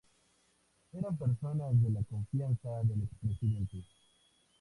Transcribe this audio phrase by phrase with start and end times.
[0.93, 3.85] Eran personas de la confianza del expresidente.